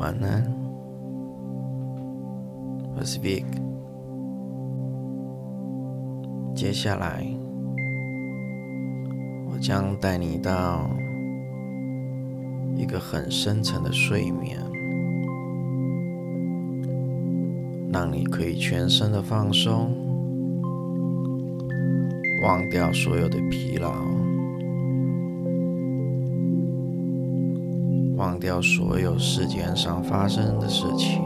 [0.00, 0.42] 晚安，
[2.96, 3.44] 我是 Vic。
[6.54, 7.22] 接下来，
[9.52, 10.88] 我将带你到
[12.74, 14.58] 一个很深层的睡眠，
[17.92, 19.94] 让你可以全身的放松，
[22.42, 23.92] 忘掉所有的疲劳。
[28.20, 31.22] 忘掉所有世间上发生的事情，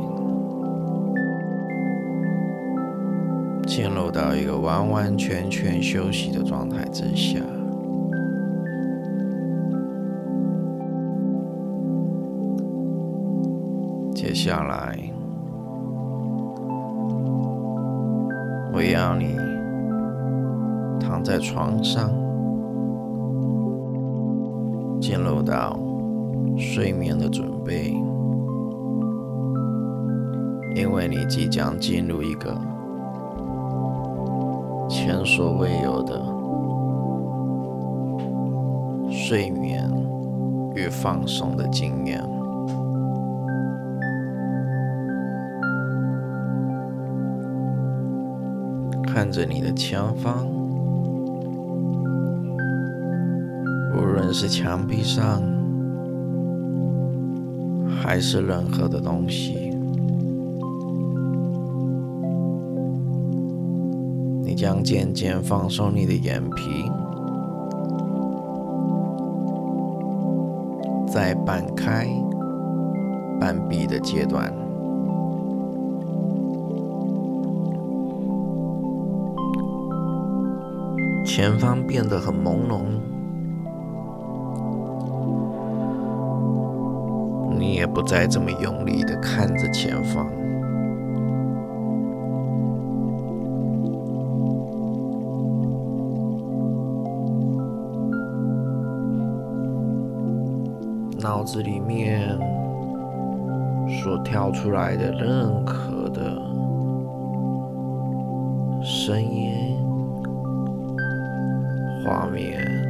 [3.67, 7.41] 进入到一个完完全全休息的状态之下。
[14.15, 14.97] 接下来，
[18.73, 19.37] 我要你
[21.01, 22.09] 躺在床上，
[25.01, 25.77] 进入到。
[26.57, 27.93] 睡眠的准备，
[30.75, 32.57] 因为你即将进入一个
[34.89, 36.21] 前所未有的
[39.11, 39.89] 睡眠
[40.75, 42.21] 与放松的经验。
[49.07, 50.47] 看着你的前方，
[53.97, 55.43] 无论是墙壁上。
[58.07, 59.55] 还是任何的东西，
[64.43, 66.85] 你将渐渐放松你的眼皮，
[71.11, 72.07] 在半开
[73.41, 74.53] 半闭的阶段，
[81.25, 82.83] 前方变得很朦胧。
[87.87, 90.27] 不再这么用力的看着前方，
[101.21, 102.39] 脑子里面
[104.03, 106.37] 所跳出来的任何的
[108.83, 109.77] 声音、
[112.05, 112.84] 画面、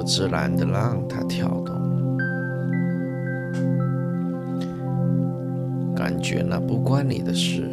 [0.00, 1.76] 就自然的让它跳动，
[5.94, 7.70] 感觉那不关你的事，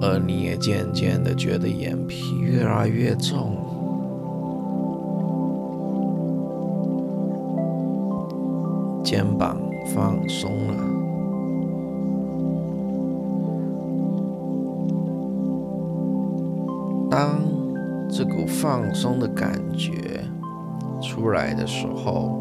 [0.00, 3.58] 而你也渐渐的觉得眼皮越来越重，
[9.04, 9.58] 肩膀
[9.94, 10.74] 放松了，
[17.10, 17.63] 当。
[18.08, 20.22] 这股放松的感觉
[21.02, 22.38] 出来的时候，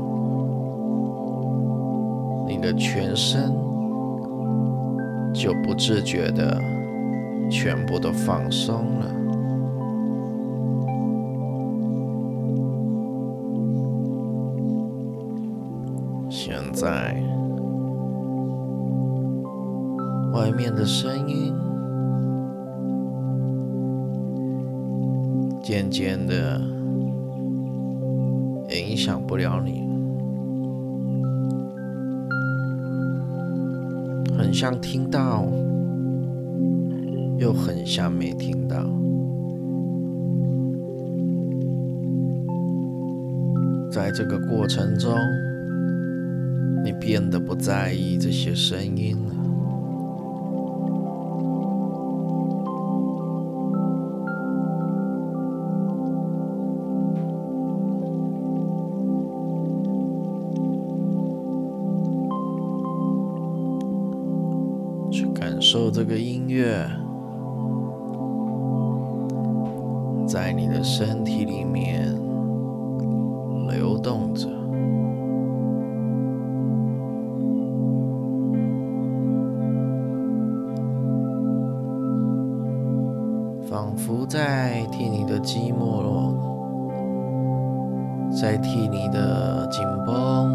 [2.48, 3.52] 你的全身
[5.34, 6.60] 就不自觉的
[7.50, 9.08] 全部都放松了。
[16.30, 17.16] 现在，
[20.34, 21.23] 外面的声音。
[25.64, 26.60] 渐渐的，
[28.70, 29.82] 影响不了你，
[34.38, 35.46] 很像听到，
[37.38, 38.76] 又很像没听到。
[43.90, 45.16] 在这个过程中，
[46.84, 49.43] 你变得不在意这些声音了。
[65.74, 66.86] 受这个音乐
[70.28, 72.16] 在你的身体里面
[73.68, 74.48] 流动着，
[83.68, 86.36] 仿佛在替你的寂寞，
[88.30, 90.54] 在替你的紧绷。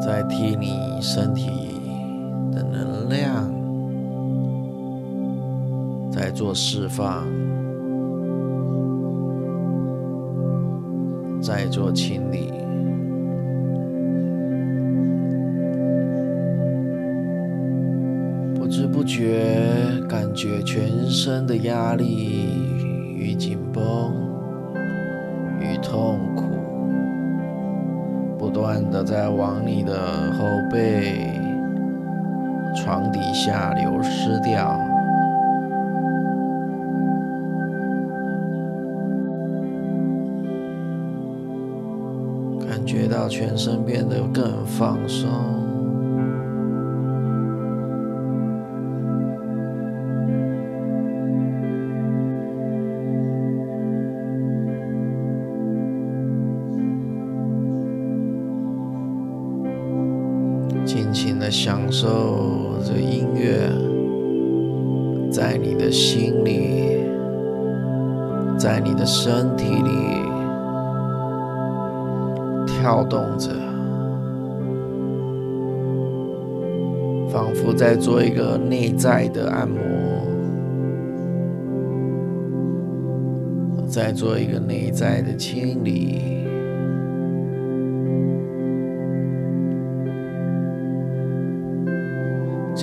[0.00, 0.73] 在替你
[1.06, 1.50] 身体
[2.50, 3.52] 的能量
[6.10, 7.26] 在做释放，
[11.42, 12.50] 在做清理，
[18.54, 19.44] 不知不觉
[20.08, 22.33] 感觉全身的压力
[29.04, 31.38] 在往你的后背、
[32.74, 34.78] 床底下流失掉。
[42.66, 45.28] 感觉到全身变得更放松，
[61.44, 63.70] 的享受这音乐
[65.30, 66.96] 在你的心里，
[68.56, 70.24] 在你的身体里。
[72.66, 73.50] 跳动着，
[77.28, 79.78] 仿佛在做一个内在的按摩，
[83.86, 86.43] 在做一个内在的清理。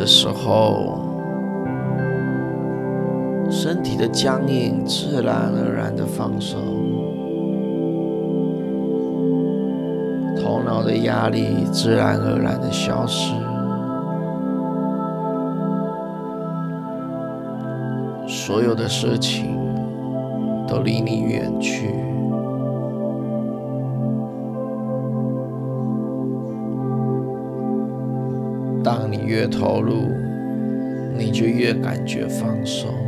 [0.02, 0.98] 的时候，
[3.52, 6.60] 身体的僵硬自然而然的放松。
[10.42, 13.36] 头脑的压力自然而然的消失，
[18.28, 19.56] 所有的事情
[20.68, 21.94] 都离你远去。
[29.32, 30.12] 越投入，
[31.18, 33.01] 你就越感觉放松。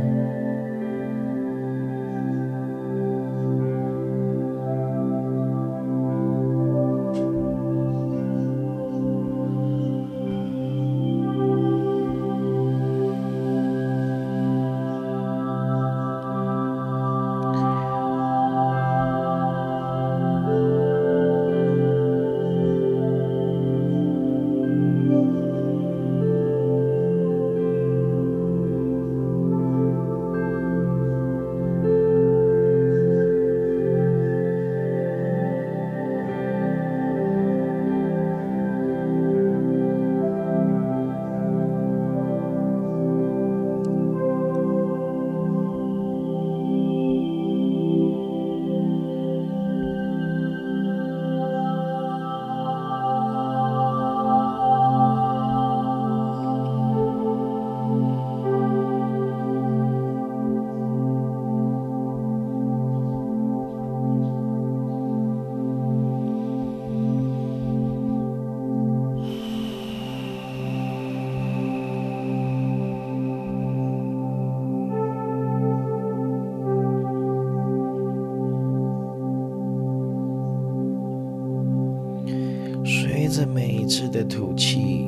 [83.34, 85.04] 着每一次的吐气，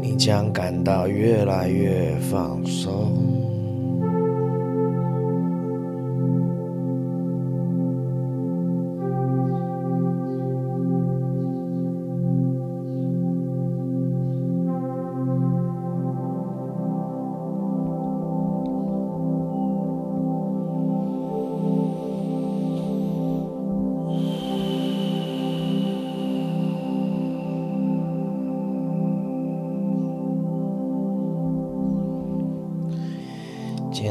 [0.00, 3.57] 你将感到越来越放松。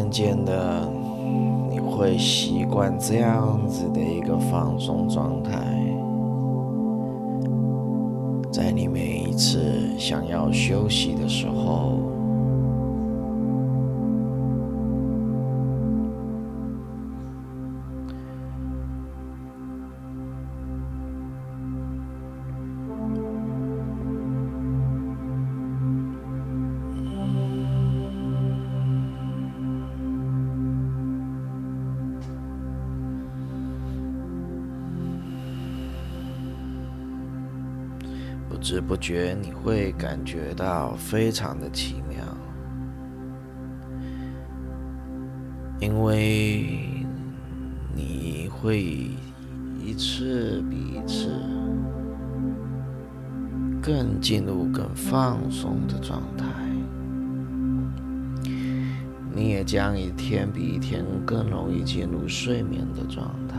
[0.09, 0.89] 渐渐的，
[1.69, 5.51] 你会习惯这样子的一个放松状态。
[8.51, 12.06] 在你每一次想要休息的时候。
[38.67, 42.17] 不知不觉，你会感觉到非常的奇妙，
[45.79, 46.67] 因为
[47.95, 49.09] 你会
[49.81, 51.29] 一次比一次
[53.81, 56.45] 更进入更放松的状态，
[59.33, 63.57] 你也将一天比一天更容易进入睡眠的状态。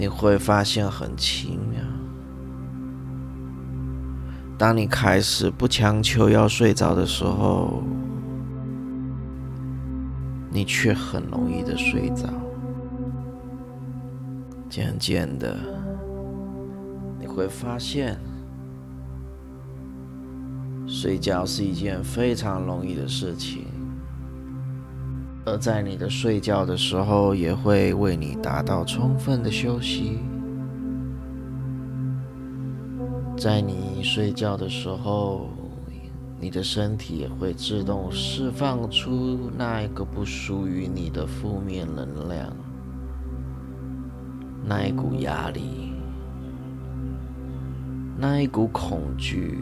[0.00, 1.78] 你会发现很奇妙，
[4.56, 7.82] 当你开始不强求要睡着的时候，
[10.50, 12.30] 你却很容易的睡着。
[14.70, 15.58] 渐渐的，
[17.18, 18.18] 你会发现，
[20.86, 23.66] 睡觉是一件非常容易的事情。
[25.46, 30.18] 而在你的睡觉的时候，也会为你达到充分的休息。
[33.36, 35.48] 在你睡觉的时候，
[36.38, 42.52] 你的身体也会自动释放出那一个不属于你的负面能量，
[44.62, 45.94] 那一股压力，
[48.18, 49.58] 那一股恐惧，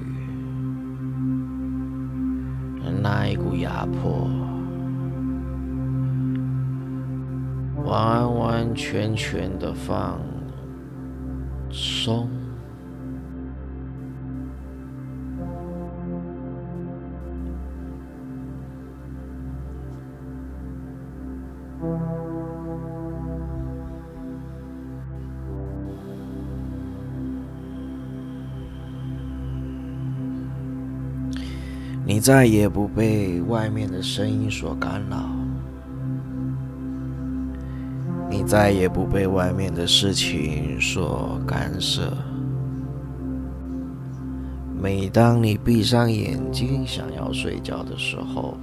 [3.00, 4.28] 那一股压迫。
[7.84, 10.20] 完完全全的放
[11.70, 12.28] 松。
[32.04, 35.37] 你再也不被外面的声音所干扰。
[38.48, 42.10] 再也不被外面的事情所干涉。
[44.80, 48.56] 每当你闭上眼睛想要睡觉的时候，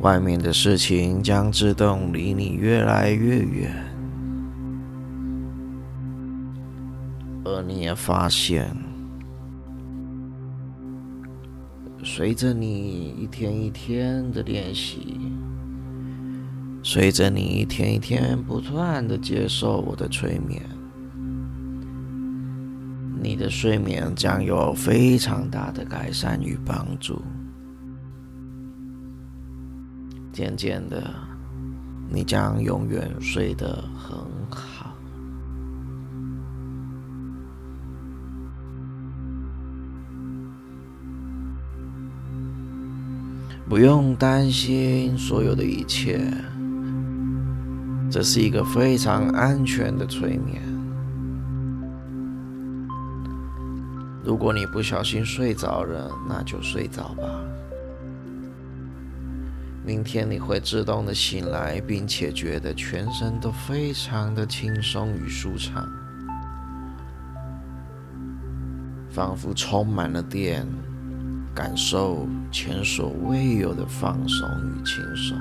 [0.00, 3.72] 外面的事情将自动离你越来越远，
[7.46, 8.70] 而你也发现，
[12.04, 15.16] 随着你一天一天的练习。
[16.82, 20.62] 随着你一天一天不断的接受我的催眠，
[23.22, 27.22] 你的睡眠将有非常大的改善与帮助。
[30.32, 31.14] 渐渐的，
[32.08, 34.18] 你将永远睡得很
[34.48, 34.94] 好，
[43.68, 46.20] 不用担心所有的一切。
[48.10, 50.60] 这是一个非常安全的催眠。
[54.24, 57.24] 如果你不小心睡着了，那就睡着吧。
[59.86, 65.88] 明天你会自动的醒来，并且觉得全身都非常的轻松与舒畅，
[69.08, 70.66] 仿佛充满了电，
[71.54, 75.38] 感受前所未有的放松与轻松。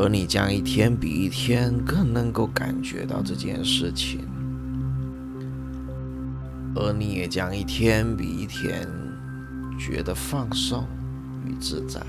[0.00, 4.20] 而你将一天比一天更能够感觉到这件事情，
[6.76, 8.88] 而你也将一天比一天
[9.76, 10.86] 觉得放松
[11.44, 12.00] 与自在。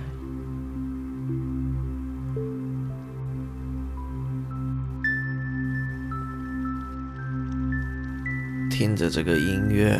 [8.70, 10.00] 听着这个音乐，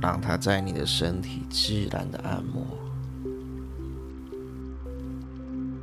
[0.00, 2.81] 让它在你的身体自然的按摩。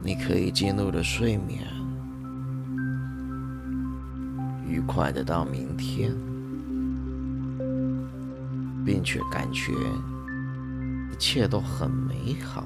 [0.02, 1.62] 你可以进入了睡眠，
[4.68, 6.16] 愉快的到明天，
[8.86, 9.74] 并且感觉
[11.12, 12.66] 一切都很美好。